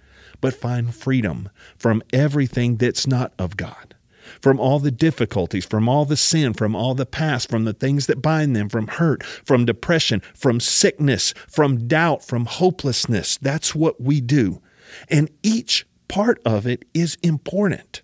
but 0.40 0.54
find 0.54 0.94
freedom 0.94 1.48
from 1.76 2.02
everything 2.12 2.76
that's 2.76 3.06
not 3.06 3.32
of 3.38 3.56
God. 3.56 3.94
From 4.40 4.58
all 4.58 4.78
the 4.78 4.90
difficulties, 4.90 5.64
from 5.66 5.88
all 5.88 6.04
the 6.04 6.16
sin, 6.16 6.54
from 6.54 6.74
all 6.74 6.94
the 6.94 7.06
past, 7.06 7.50
from 7.50 7.64
the 7.64 7.74
things 7.74 8.06
that 8.06 8.22
bind 8.22 8.56
them, 8.56 8.68
from 8.68 8.86
hurt, 8.86 9.22
from 9.22 9.64
depression, 9.64 10.20
from 10.34 10.58
sickness, 10.58 11.34
from 11.48 11.86
doubt, 11.86 12.24
from 12.24 12.46
hopelessness. 12.46 13.36
That's 13.38 13.74
what 13.74 14.00
we 14.00 14.20
do. 14.20 14.62
And 15.08 15.28
each 15.42 15.86
part 16.08 16.40
of 16.44 16.66
it 16.66 16.84
is 16.94 17.18
important 17.22 18.02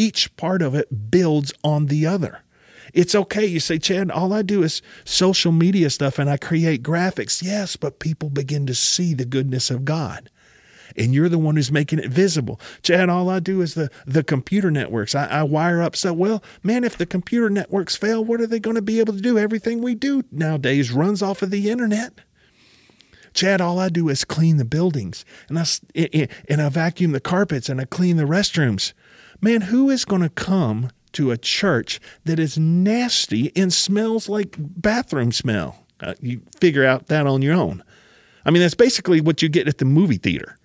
each 0.00 0.34
part 0.36 0.62
of 0.62 0.74
it 0.74 1.10
builds 1.10 1.52
on 1.62 1.86
the 1.86 2.06
other. 2.06 2.40
It's 2.94 3.14
okay. 3.14 3.44
You 3.44 3.60
say, 3.60 3.78
Chad, 3.78 4.10
all 4.10 4.32
I 4.32 4.40
do 4.40 4.62
is 4.62 4.80
social 5.04 5.52
media 5.52 5.90
stuff 5.90 6.18
and 6.18 6.30
I 6.30 6.38
create 6.38 6.82
graphics. 6.82 7.42
Yes, 7.42 7.76
but 7.76 8.00
people 8.00 8.30
begin 8.30 8.66
to 8.66 8.74
see 8.74 9.12
the 9.12 9.26
goodness 9.26 9.70
of 9.70 9.84
God. 9.84 10.30
And 10.96 11.14
you're 11.14 11.28
the 11.28 11.38
one 11.38 11.54
who's 11.54 11.70
making 11.70 12.00
it 12.00 12.10
visible. 12.10 12.58
Chad, 12.82 13.10
all 13.10 13.28
I 13.28 13.38
do 13.38 13.60
is 13.60 13.74
the, 13.74 13.90
the 14.06 14.24
computer 14.24 14.70
networks. 14.70 15.14
I, 15.14 15.26
I 15.26 15.42
wire 15.44 15.82
up 15.82 15.94
so 15.94 16.12
well, 16.12 16.42
man, 16.64 16.82
if 16.82 16.96
the 16.96 17.06
computer 17.06 17.50
networks 17.50 17.94
fail, 17.94 18.24
what 18.24 18.40
are 18.40 18.46
they 18.46 18.58
going 18.58 18.76
to 18.76 18.82
be 18.82 18.98
able 19.00 19.12
to 19.12 19.20
do? 19.20 19.38
Everything 19.38 19.82
we 19.82 19.94
do 19.94 20.24
nowadays 20.32 20.90
runs 20.90 21.22
off 21.22 21.42
of 21.42 21.50
the 21.50 21.70
internet. 21.70 22.14
Chad, 23.34 23.60
all 23.60 23.78
I 23.78 23.90
do 23.90 24.08
is 24.08 24.24
clean 24.24 24.56
the 24.56 24.64
buildings 24.64 25.24
and 25.48 25.58
I, 25.58 26.28
and 26.48 26.60
I 26.60 26.68
vacuum 26.70 27.12
the 27.12 27.20
carpets 27.20 27.68
and 27.68 27.80
I 27.80 27.84
clean 27.84 28.16
the 28.16 28.24
restrooms. 28.24 28.92
Man, 29.40 29.62
who 29.62 29.90
is 29.90 30.04
going 30.04 30.22
to 30.22 30.28
come 30.28 30.90
to 31.12 31.30
a 31.30 31.38
church 31.38 32.00
that 32.24 32.38
is 32.38 32.58
nasty 32.58 33.52
and 33.56 33.72
smells 33.72 34.28
like 34.28 34.56
bathroom 34.58 35.32
smell. 35.32 35.84
Uh, 36.00 36.14
you 36.20 36.42
figure 36.60 36.84
out 36.84 37.06
that 37.08 37.26
on 37.26 37.42
your 37.42 37.54
own. 37.54 37.82
I 38.44 38.50
mean, 38.50 38.62
that's 38.62 38.74
basically 38.74 39.20
what 39.20 39.42
you 39.42 39.48
get 39.48 39.68
at 39.68 39.78
the 39.78 39.84
movie 39.84 40.16
theater. 40.16 40.56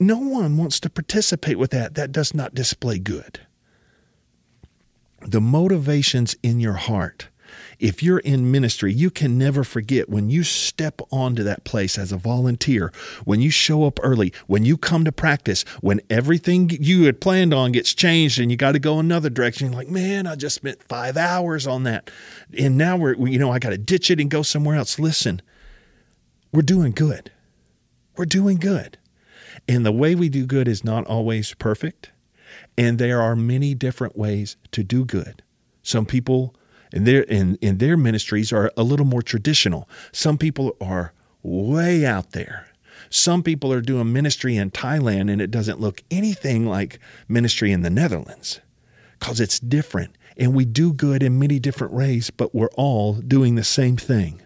No 0.00 0.18
one 0.18 0.56
wants 0.56 0.80
to 0.80 0.90
participate 0.90 1.58
with 1.58 1.70
that. 1.70 1.94
That 1.94 2.10
does 2.10 2.34
not 2.34 2.54
display 2.54 2.98
good. 2.98 3.40
The 5.20 5.40
motivations 5.40 6.34
in 6.42 6.58
your 6.58 6.72
heart 6.72 7.28
if 7.78 8.02
you're 8.02 8.18
in 8.18 8.50
ministry, 8.50 8.92
you 8.92 9.10
can 9.10 9.38
never 9.38 9.64
forget 9.64 10.08
when 10.08 10.30
you 10.30 10.42
step 10.42 11.00
onto 11.10 11.42
that 11.42 11.64
place 11.64 11.98
as 11.98 12.12
a 12.12 12.16
volunteer, 12.16 12.92
when 13.24 13.40
you 13.40 13.50
show 13.50 13.84
up 13.84 13.98
early, 14.02 14.32
when 14.46 14.64
you 14.64 14.76
come 14.76 15.04
to 15.04 15.12
practice, 15.12 15.62
when 15.80 16.00
everything 16.10 16.70
you 16.70 17.04
had 17.04 17.20
planned 17.20 17.52
on 17.52 17.72
gets 17.72 17.94
changed 17.94 18.38
and 18.38 18.50
you 18.50 18.56
got 18.56 18.72
to 18.72 18.78
go 18.78 18.98
another 18.98 19.30
direction. 19.30 19.68
You're 19.68 19.76
like, 19.76 19.88
man, 19.88 20.26
I 20.26 20.36
just 20.36 20.56
spent 20.56 20.82
five 20.84 21.16
hours 21.16 21.66
on 21.66 21.84
that. 21.84 22.10
And 22.58 22.76
now 22.78 22.96
we're, 22.96 23.14
you 23.14 23.38
know, 23.38 23.50
I 23.50 23.58
got 23.58 23.70
to 23.70 23.78
ditch 23.78 24.10
it 24.10 24.20
and 24.20 24.30
go 24.30 24.42
somewhere 24.42 24.76
else. 24.76 24.98
Listen, 24.98 25.42
we're 26.52 26.62
doing 26.62 26.92
good. 26.92 27.30
We're 28.16 28.26
doing 28.26 28.58
good. 28.58 28.98
And 29.68 29.86
the 29.86 29.92
way 29.92 30.14
we 30.14 30.28
do 30.28 30.46
good 30.46 30.68
is 30.68 30.84
not 30.84 31.06
always 31.06 31.54
perfect. 31.54 32.10
And 32.76 32.98
there 32.98 33.20
are 33.20 33.36
many 33.36 33.74
different 33.74 34.16
ways 34.16 34.56
to 34.72 34.82
do 34.82 35.04
good. 35.04 35.42
Some 35.82 36.06
people 36.06 36.54
and 36.92 37.06
their 37.06 37.22
in, 37.22 37.56
in 37.56 37.78
their 37.78 37.96
ministries 37.96 38.52
are 38.52 38.70
a 38.76 38.82
little 38.82 39.06
more 39.06 39.22
traditional. 39.22 39.88
Some 40.12 40.38
people 40.38 40.76
are 40.80 41.12
way 41.42 42.04
out 42.04 42.32
there. 42.32 42.68
Some 43.10 43.42
people 43.42 43.72
are 43.72 43.80
doing 43.80 44.12
ministry 44.12 44.56
in 44.56 44.70
Thailand 44.70 45.30
and 45.30 45.40
it 45.40 45.50
doesn't 45.50 45.80
look 45.80 46.02
anything 46.10 46.66
like 46.66 46.98
ministry 47.28 47.72
in 47.72 47.82
the 47.82 47.90
Netherlands 47.90 48.60
because 49.18 49.40
it's 49.40 49.60
different. 49.60 50.16
And 50.36 50.54
we 50.54 50.64
do 50.64 50.92
good 50.92 51.22
in 51.22 51.38
many 51.38 51.58
different 51.58 51.92
ways, 51.92 52.30
but 52.30 52.54
we're 52.54 52.70
all 52.74 53.14
doing 53.14 53.54
the 53.54 53.64
same 53.64 53.96
thing. 53.96 54.42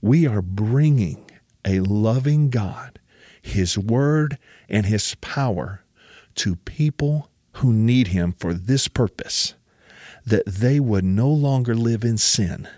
We 0.00 0.26
are 0.26 0.40
bringing 0.40 1.30
a 1.64 1.80
loving 1.80 2.48
God, 2.48 2.98
His 3.42 3.76
Word, 3.76 4.38
and 4.68 4.86
His 4.86 5.14
power 5.16 5.84
to 6.36 6.56
people 6.56 7.30
who 7.54 7.72
need 7.72 8.08
Him 8.08 8.32
for 8.38 8.54
this 8.54 8.88
purpose 8.88 9.54
that 10.28 10.46
they 10.46 10.80
would 10.80 11.04
no 11.04 11.28
longer 11.28 11.74
live 11.74 12.04
in 12.04 12.18
sin, 12.18 12.68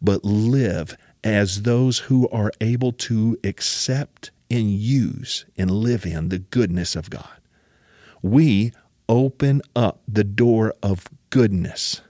but 0.00 0.24
live 0.24 0.96
as 1.22 1.62
those 1.62 1.98
who 2.00 2.28
are 2.28 2.52
able 2.60 2.92
to 2.92 3.38
accept 3.44 4.30
and 4.50 4.70
use 4.70 5.44
and 5.56 5.70
live 5.70 6.06
in 6.06 6.28
the 6.28 6.38
goodness 6.38 6.94
of 6.94 7.10
God. 7.10 7.40
We 8.22 8.72
open 9.08 9.62
up 9.74 10.00
the 10.08 10.24
door 10.24 10.74
of 10.82 11.06
goodness 11.30 12.00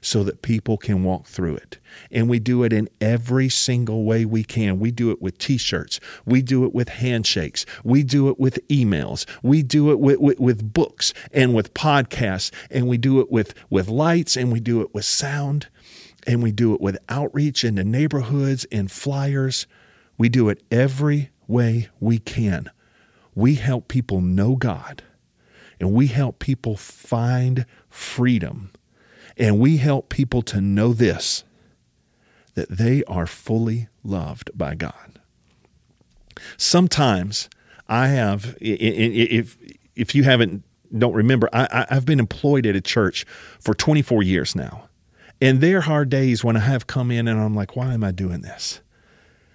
so 0.00 0.22
that 0.24 0.42
people 0.42 0.76
can 0.76 1.04
walk 1.04 1.26
through 1.26 1.56
it. 1.56 1.78
And 2.10 2.28
we 2.28 2.38
do 2.38 2.62
it 2.64 2.72
in 2.72 2.88
every 3.00 3.48
single 3.48 4.04
way 4.04 4.24
we 4.24 4.44
can. 4.44 4.78
We 4.78 4.90
do 4.90 5.10
it 5.10 5.20
with 5.20 5.38
t 5.38 5.56
shirts, 5.56 6.00
we 6.24 6.42
do 6.42 6.64
it 6.64 6.74
with 6.74 6.88
handshakes, 6.88 7.66
we 7.84 8.02
do 8.02 8.28
it 8.28 8.38
with 8.38 8.66
emails, 8.68 9.26
we 9.42 9.62
do 9.62 9.90
it 9.90 10.00
with, 10.00 10.18
with, 10.18 10.38
with, 10.38 10.72
books 10.72 11.14
and 11.32 11.54
with 11.54 11.74
podcasts, 11.74 12.52
and 12.70 12.86
we 12.86 12.98
do 12.98 13.20
it 13.20 13.30
with, 13.30 13.54
with 13.70 13.88
lights, 13.88 14.36
and 14.36 14.52
we 14.52 14.60
do 14.60 14.80
it 14.80 14.94
with 14.94 15.04
sound, 15.04 15.68
and 16.26 16.42
we 16.42 16.52
do 16.52 16.74
it 16.74 16.80
with 16.80 16.98
outreach 17.08 17.64
into 17.64 17.84
neighborhoods 17.84 18.66
and 18.70 18.90
flyers. 18.90 19.66
We 20.16 20.28
do 20.28 20.48
it 20.48 20.62
every 20.70 21.30
way 21.46 21.88
we 22.00 22.18
can. 22.18 22.70
We 23.34 23.54
help 23.54 23.88
people 23.88 24.20
know 24.20 24.56
God 24.56 25.02
and 25.80 25.92
we 25.92 26.08
help 26.08 26.38
people 26.38 26.76
find 26.76 27.66
freedom 27.88 28.70
and 29.38 29.58
we 29.58 29.76
help 29.76 30.08
people 30.08 30.42
to 30.42 30.60
know 30.60 30.92
this 30.92 31.44
that 32.54 32.68
they 32.68 33.04
are 33.04 33.26
fully 33.26 33.88
loved 34.02 34.50
by 34.52 34.74
God. 34.74 35.20
Sometimes 36.56 37.48
I 37.86 38.08
have, 38.08 38.56
if, 38.60 39.56
if 39.94 40.14
you 40.14 40.24
haven't, 40.24 40.64
don't 40.96 41.14
remember, 41.14 41.48
I, 41.52 41.86
I've 41.88 42.04
been 42.04 42.18
employed 42.18 42.66
at 42.66 42.74
a 42.74 42.80
church 42.80 43.24
for 43.60 43.74
24 43.74 44.24
years 44.24 44.56
now. 44.56 44.88
And 45.40 45.60
there 45.60 45.84
are 45.84 46.04
days 46.04 46.42
when 46.42 46.56
I 46.56 46.60
have 46.60 46.88
come 46.88 47.12
in 47.12 47.28
and 47.28 47.38
I'm 47.38 47.54
like, 47.54 47.76
why 47.76 47.94
am 47.94 48.02
I 48.02 48.10
doing 48.10 48.40
this? 48.40 48.80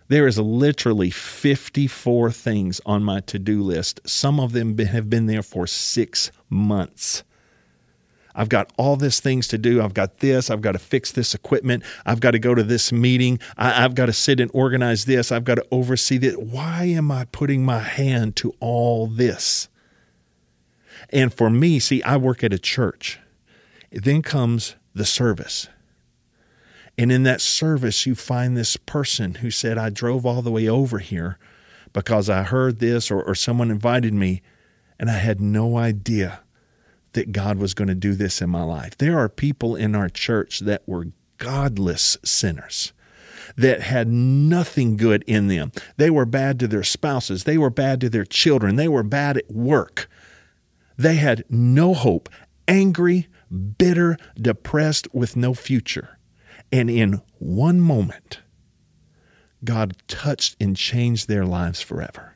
There 0.08 0.28
is 0.28 0.40
literally 0.40 1.10
54 1.10 2.32
things 2.32 2.80
on 2.86 3.04
my 3.04 3.20
to 3.22 3.40
do 3.40 3.62
list. 3.62 4.00
Some 4.06 4.40
of 4.40 4.54
them 4.54 4.78
have 4.78 5.10
been 5.10 5.26
there 5.26 5.44
for 5.44 5.68
six 5.68 6.32
months. 6.50 7.24
I've 8.36 8.50
got 8.50 8.72
all 8.78 8.96
these 8.96 9.20
things 9.20 9.48
to 9.50 9.58
do. 9.58 9.82
I've 9.82 9.94
got 9.94 10.20
this. 10.20 10.50
I've 10.50 10.62
got 10.62 10.72
to 10.74 10.80
fix 10.80 11.12
this 11.12 11.36
equipment. 11.36 11.84
I've 12.06 12.20
got 12.20 12.32
to 12.32 12.40
go 12.40 12.56
to 12.56 12.64
this 12.64 12.92
meeting. 12.92 13.40
I, 13.58 13.70
have 13.72 13.96
got 13.96 14.08
to 14.08 14.14
sit 14.14 14.40
and 14.40 14.50
organize 14.54 15.06
this. 15.06 15.32
I've 15.32 15.44
got 15.44 15.56
to 15.56 15.66
oversee 15.72 16.18
this. 16.18 16.36
Why 16.36 16.86
am 16.86 17.12
I 17.12 17.26
putting 17.26 17.64
my 17.64 17.80
hand 17.80 18.36
to 18.38 18.56
all 18.60 19.08
this? 19.08 19.70
And 21.10 21.34
for 21.34 21.50
me, 21.50 21.80
see, 21.80 22.02
I 22.04 22.18
work 22.18 22.44
at 22.44 22.54
a 22.54 22.60
church. 22.60 23.20
Then 23.92 24.22
comes 24.22 24.76
the 24.96 25.06
service. 25.06 25.68
And 26.98 27.12
in 27.12 27.24
that 27.24 27.42
service, 27.42 28.06
you 28.06 28.16
find 28.16 28.56
this 28.56 28.78
person 28.78 29.36
who 29.36 29.52
said, 29.52 29.78
I 29.78 29.90
drove 29.90 30.26
all 30.26 30.42
the 30.42 30.52
way 30.52 30.68
over 30.68 31.00
here 31.00 31.38
because 31.92 32.30
I 32.30 32.44
heard 32.44 32.80
this 32.80 33.10
or, 33.10 33.22
or 33.22 33.36
someone 33.36 33.72
invited 33.72 34.14
me, 34.14 34.42
and 35.00 35.10
I 35.10 35.18
had 35.18 35.42
no 35.42 35.78
idea 35.78 36.43
that 37.14 37.32
God 37.32 37.58
was 37.58 37.74
going 37.74 37.88
to 37.88 37.96
do 37.96 38.14
this 38.14 38.42
in 38.42 38.50
my 38.50 38.64
life. 38.64 38.98
There 38.98 39.18
are 39.18 39.30
people 39.30 39.76
in 39.76 39.96
our 39.96 40.10
church 40.10 40.60
that 40.62 40.84
were 40.88 41.08
godless 41.38 42.18
sinners 42.24 42.94
that 43.56 43.82
had 43.82 44.08
nothing 44.08 44.98
good 44.98 45.24
in 45.28 45.48
them. 45.48 45.72
They 45.98 46.10
were 46.10 46.26
bad 46.26 46.60
to 46.60 46.68
their 46.68 46.84
spouses, 46.84 47.44
they 47.44 47.58
were 47.58 47.70
bad 47.70 48.02
to 48.02 48.10
their 48.10 48.26
children, 48.26 48.76
they 48.76 48.88
were 48.88 49.04
bad 49.04 49.38
at 49.38 49.52
work. 49.52 50.10
They 50.98 51.16
had 51.16 51.44
no 51.50 51.94
hope, 51.94 52.30
angry, 52.68 53.28
bitter, 53.78 54.18
depressed, 54.40 55.08
with 55.14 55.36
no 55.36 55.54
future. 55.54 56.20
And 56.72 56.90
in 56.90 57.22
one 57.40 57.80
moment, 57.82 58.42
God 59.64 59.96
touched 60.08 60.56
and 60.60 60.76
changed 60.76 61.28
their 61.28 61.46
lives 61.46 61.82
forever. 61.82 62.36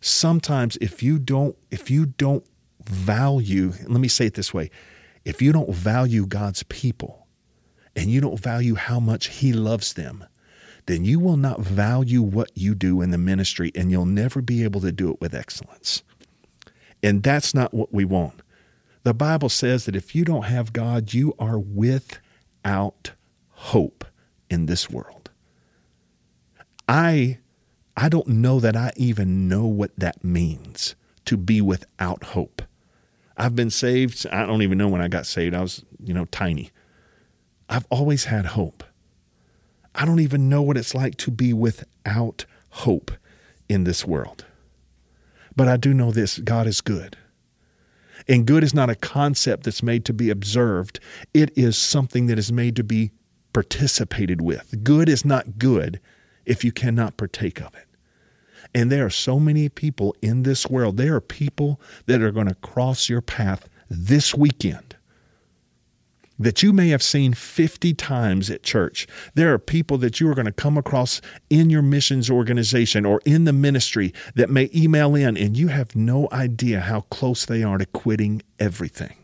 Sometimes 0.00 0.76
if 0.80 1.02
you 1.02 1.18
don't 1.18 1.56
if 1.70 1.90
you 1.90 2.06
don't 2.06 2.44
value, 2.90 3.72
let 3.86 4.00
me 4.00 4.08
say 4.08 4.26
it 4.26 4.34
this 4.34 4.54
way 4.54 4.70
if 5.24 5.42
you 5.42 5.52
don't 5.52 5.74
value 5.74 6.26
God's 6.26 6.62
people 6.64 7.26
and 7.94 8.10
you 8.10 8.20
don't 8.20 8.40
value 8.40 8.74
how 8.74 9.00
much 9.00 9.28
He 9.28 9.52
loves 9.52 9.92
them, 9.92 10.24
then 10.86 11.04
you 11.04 11.20
will 11.20 11.36
not 11.36 11.60
value 11.60 12.22
what 12.22 12.50
you 12.54 12.74
do 12.74 13.02
in 13.02 13.10
the 13.10 13.18
ministry 13.18 13.70
and 13.74 13.90
you'll 13.90 14.06
never 14.06 14.40
be 14.40 14.64
able 14.64 14.80
to 14.80 14.92
do 14.92 15.10
it 15.10 15.20
with 15.20 15.34
excellence. 15.34 16.02
And 17.02 17.22
that's 17.22 17.54
not 17.54 17.74
what 17.74 17.92
we 17.92 18.04
want. 18.04 18.40
The 19.02 19.14
Bible 19.14 19.48
says 19.48 19.86
that 19.86 19.96
if 19.96 20.14
you 20.14 20.24
don't 20.24 20.44
have 20.44 20.72
God, 20.72 21.14
you 21.14 21.34
are 21.38 21.58
without 21.58 23.12
hope 23.50 24.04
in 24.50 24.66
this 24.66 24.90
world. 24.90 25.30
I 26.88 27.38
I 27.96 28.08
don't 28.08 28.28
know 28.28 28.60
that 28.60 28.76
I 28.76 28.92
even 28.96 29.48
know 29.48 29.66
what 29.66 29.92
that 29.98 30.24
means 30.24 30.94
to 31.26 31.36
be 31.36 31.60
without 31.60 32.24
hope. 32.24 32.62
I've 33.40 33.56
been 33.56 33.70
saved. 33.70 34.26
I 34.30 34.44
don't 34.44 34.60
even 34.60 34.76
know 34.76 34.88
when 34.88 35.00
I 35.00 35.08
got 35.08 35.24
saved. 35.24 35.54
I 35.54 35.62
was, 35.62 35.82
you 36.04 36.12
know, 36.12 36.26
tiny. 36.26 36.70
I've 37.70 37.86
always 37.88 38.24
had 38.24 38.44
hope. 38.44 38.84
I 39.94 40.04
don't 40.04 40.20
even 40.20 40.50
know 40.50 40.60
what 40.60 40.76
it's 40.76 40.94
like 40.94 41.16
to 41.18 41.30
be 41.30 41.54
without 41.54 42.44
hope 42.68 43.10
in 43.66 43.84
this 43.84 44.04
world. 44.04 44.44
But 45.56 45.68
I 45.68 45.78
do 45.78 45.94
know 45.94 46.12
this 46.12 46.38
God 46.38 46.66
is 46.66 46.82
good. 46.82 47.16
And 48.28 48.46
good 48.46 48.62
is 48.62 48.74
not 48.74 48.90
a 48.90 48.94
concept 48.94 49.64
that's 49.64 49.82
made 49.82 50.04
to 50.04 50.12
be 50.12 50.28
observed, 50.28 51.00
it 51.32 51.50
is 51.56 51.78
something 51.78 52.26
that 52.26 52.38
is 52.38 52.52
made 52.52 52.76
to 52.76 52.84
be 52.84 53.10
participated 53.54 54.42
with. 54.42 54.84
Good 54.84 55.08
is 55.08 55.24
not 55.24 55.58
good 55.58 55.98
if 56.44 56.62
you 56.62 56.72
cannot 56.72 57.16
partake 57.16 57.62
of 57.62 57.74
it. 57.74 57.86
And 58.74 58.90
there 58.90 59.04
are 59.04 59.10
so 59.10 59.40
many 59.40 59.68
people 59.68 60.14
in 60.22 60.44
this 60.44 60.66
world. 60.68 60.96
There 60.96 61.14
are 61.14 61.20
people 61.20 61.80
that 62.06 62.22
are 62.22 62.30
going 62.30 62.48
to 62.48 62.54
cross 62.56 63.08
your 63.08 63.20
path 63.20 63.68
this 63.88 64.34
weekend 64.34 64.96
that 66.40 66.62
you 66.62 66.72
may 66.72 66.88
have 66.88 67.02
seen 67.02 67.34
50 67.34 67.92
times 67.94 68.48
at 68.48 68.62
church. 68.62 69.06
There 69.34 69.52
are 69.52 69.58
people 69.58 69.98
that 69.98 70.20
you 70.20 70.28
are 70.30 70.34
going 70.34 70.46
to 70.46 70.52
come 70.52 70.78
across 70.78 71.20
in 71.50 71.68
your 71.68 71.82
missions 71.82 72.30
organization 72.30 73.04
or 73.04 73.20
in 73.26 73.44
the 73.44 73.52
ministry 73.52 74.14
that 74.34 74.48
may 74.48 74.70
email 74.74 75.14
in, 75.14 75.36
and 75.36 75.56
you 75.56 75.68
have 75.68 75.94
no 75.94 76.28
idea 76.32 76.80
how 76.80 77.02
close 77.02 77.44
they 77.44 77.62
are 77.62 77.76
to 77.76 77.84
quitting 77.84 78.40
everything. 78.58 79.16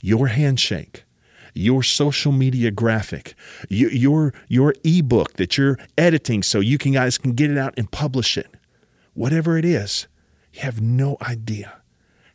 Your 0.00 0.28
handshake, 0.28 1.04
your 1.54 1.82
social 1.82 2.32
media 2.32 2.70
graphic, 2.70 3.34
your 3.68 4.32
your 4.48 4.74
ebook 4.84 5.34
that 5.34 5.58
you're 5.58 5.78
editing 5.98 6.42
so 6.42 6.60
you 6.60 6.78
can 6.78 6.92
guys 6.92 7.18
can 7.18 7.32
get 7.32 7.50
it 7.50 7.58
out 7.58 7.74
and 7.76 7.90
publish 7.90 8.38
it. 8.38 8.48
Whatever 9.14 9.58
it 9.58 9.64
is, 9.64 10.06
you 10.52 10.60
have 10.60 10.80
no 10.80 11.16
idea 11.20 11.80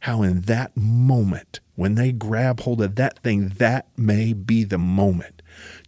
how 0.01 0.21
in 0.21 0.41
that 0.41 0.75
moment 0.77 1.59
when 1.75 1.95
they 1.95 2.11
grab 2.11 2.61
hold 2.61 2.81
of 2.81 2.95
that 2.95 3.19
thing, 3.19 3.49
that 3.57 3.87
may 3.97 4.33
be 4.33 4.63
the 4.63 4.77
moment. 4.77 5.41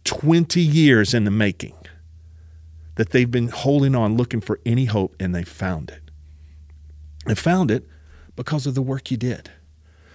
20 0.04 0.60
years 0.60 1.14
in 1.14 1.24
the 1.24 1.30
making 1.30 1.74
that 2.96 3.10
they've 3.10 3.30
been 3.30 3.48
holding 3.48 3.94
on 3.94 4.16
looking 4.16 4.40
for 4.40 4.60
any 4.66 4.84
hope 4.84 5.14
and 5.20 5.34
they 5.34 5.44
found 5.44 5.90
it. 5.90 6.10
They 7.26 7.34
found 7.34 7.70
it 7.70 7.86
because 8.36 8.66
of 8.66 8.74
the 8.74 8.82
work 8.82 9.10
you 9.10 9.16
did 9.16 9.50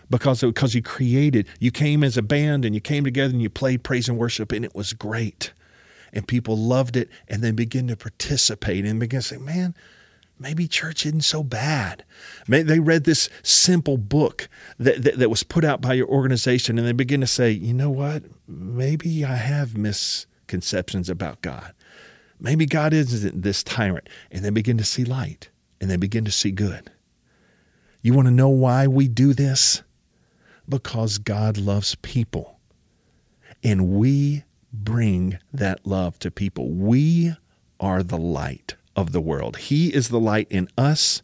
because 0.10 0.42
because 0.42 0.76
you 0.76 0.82
created 0.82 1.48
you 1.60 1.72
came 1.72 2.04
as 2.04 2.18
a 2.18 2.22
band 2.22 2.66
and 2.66 2.76
you 2.76 2.82
came 2.82 3.04
together 3.04 3.34
and 3.34 3.42
you 3.42 3.50
played 3.50 3.84
praise 3.84 4.08
and 4.08 4.18
worship 4.18 4.52
and 4.52 4.66
it 4.66 4.76
was 4.76 4.94
great. 4.94 5.54
And 6.14 6.28
people 6.28 6.58
loved 6.58 6.96
it 6.96 7.10
and 7.28 7.44
they 7.44 7.52
begin 7.52 7.88
to 7.88 7.96
participate 7.98 8.86
and 8.86 9.00
begin 9.00 9.20
to 9.20 9.28
say 9.28 9.38
man 9.38 9.76
maybe 10.40 10.68
church 10.68 11.06
isn't 11.06 11.22
so 11.22 11.44
bad. 11.44 12.04
Maybe 12.48 12.64
they 12.64 12.80
read 12.80 13.04
this 13.06 13.30
simple 13.44 13.98
book 13.98 14.50
that, 14.80 15.04
that, 15.04 15.20
that 15.20 15.30
was 15.30 15.44
put 15.44 15.64
out 15.64 15.82
by 15.82 15.94
your 15.94 16.08
organization 16.08 16.78
and 16.78 16.88
they 16.88 16.94
begin 16.94 17.22
to 17.22 17.28
say 17.28 17.52
you 17.52 17.74
know 17.74 17.90
what? 17.90 18.24
Maybe 18.48 19.24
i 19.26 19.36
have 19.36 19.78
misconceptions 19.78 21.10
about 21.10 21.42
god. 21.42 21.74
Maybe 22.40 22.66
god 22.66 22.94
isn't 22.94 23.42
this 23.42 23.64
tyrant. 23.64 24.10
And 24.32 24.44
they 24.44 24.50
begin 24.50 24.78
to 24.78 24.84
see 24.84 25.06
light 25.06 25.50
and 25.80 25.90
they 25.90 25.98
begin 25.98 26.26
to 26.26 26.32
see 26.32 26.52
good. 26.52 26.92
You 28.02 28.14
want 28.14 28.28
to 28.28 28.34
know 28.34 28.50
why 28.50 28.88
we 28.88 29.08
do 29.08 29.34
this 29.34 29.82
because 30.68 31.18
God 31.18 31.58
loves 31.58 31.96
people. 31.96 32.60
And 33.64 33.90
we 33.90 34.44
bring 34.72 35.40
that 35.54 35.86
love 35.86 36.20
to 36.20 36.32
people. 36.32 36.70
We 36.72 37.36
are 37.80 38.04
the 38.04 38.18
light 38.18 38.76
of 38.96 39.12
the 39.12 39.22
world. 39.22 39.58
He 39.58 39.94
is 39.94 40.10
the 40.10 40.20
light 40.20 40.48
in 40.50 40.68
us, 40.78 41.22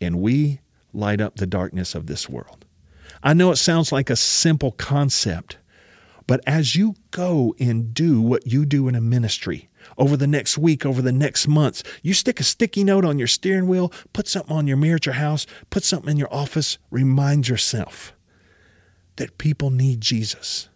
and 0.00 0.20
we 0.20 0.60
light 0.92 1.20
up 1.20 1.36
the 1.36 1.46
darkness 1.46 1.94
of 1.94 2.06
this 2.06 2.28
world. 2.28 2.64
I 3.22 3.32
know 3.32 3.50
it 3.50 3.56
sounds 3.56 3.92
like 3.92 4.10
a 4.10 4.16
simple 4.16 4.72
concept, 4.72 5.58
but 6.26 6.40
as 6.46 6.74
you 6.74 6.94
go 7.10 7.54
and 7.58 7.92
do 7.92 8.20
what 8.20 8.46
you 8.46 8.64
do 8.64 8.88
in 8.88 8.94
a 8.94 9.00
ministry 9.00 9.68
over 9.98 10.16
the 10.16 10.26
next 10.26 10.56
week, 10.56 10.86
over 10.86 11.02
the 11.02 11.12
next 11.12 11.46
months, 11.46 11.82
you 12.02 12.14
stick 12.14 12.40
a 12.40 12.44
sticky 12.44 12.84
note 12.84 13.04
on 13.04 13.18
your 13.18 13.28
steering 13.28 13.68
wheel, 13.68 13.92
put 14.12 14.26
something 14.26 14.56
on 14.56 14.66
your 14.66 14.76
mirror 14.76 14.96
at 14.96 15.06
your 15.06 15.14
house, 15.14 15.46
put 15.70 15.84
something 15.84 16.10
in 16.10 16.16
your 16.16 16.32
office, 16.32 16.78
remind 16.90 17.48
yourself 17.48 18.14
that 19.16 19.38
people 19.38 19.70
need 19.70 20.00
Jesus. 20.00 20.68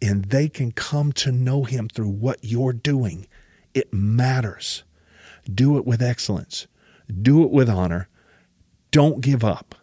And 0.00 0.26
they 0.26 0.48
can 0.48 0.72
come 0.72 1.12
to 1.12 1.32
know 1.32 1.64
him 1.64 1.88
through 1.88 2.08
what 2.08 2.38
you're 2.42 2.72
doing. 2.72 3.26
It 3.74 3.92
matters. 3.92 4.84
Do 5.52 5.76
it 5.76 5.84
with 5.84 6.02
excellence, 6.02 6.66
do 7.22 7.44
it 7.44 7.50
with 7.50 7.68
honor. 7.68 8.08
Don't 8.90 9.20
give 9.20 9.44
up. 9.44 9.74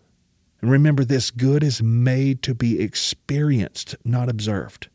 And 0.62 0.72
remember 0.72 1.04
this 1.04 1.32
good 1.32 1.64
is 1.64 1.84
made 1.84 2.42
to 2.44 2.56
be 2.56 2.80
experienced, 2.80 3.96
not 4.06 4.30
observed. 4.30 4.90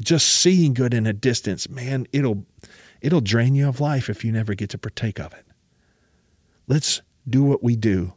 Just 0.00 0.26
seeing 0.26 0.74
good 0.74 0.92
in 0.92 1.06
a 1.06 1.12
distance, 1.12 1.68
man, 1.68 2.06
it'll 2.12 2.44
it'll 3.00 3.20
drain 3.20 3.54
you 3.54 3.68
of 3.68 3.80
life 3.80 4.10
if 4.10 4.24
you 4.24 4.32
never 4.32 4.54
get 4.54 4.70
to 4.70 4.78
partake 4.78 5.18
of 5.18 5.32
it. 5.32 5.46
Let's 6.66 7.00
do 7.28 7.42
what 7.42 7.62
we 7.62 7.76
do. 7.76 8.12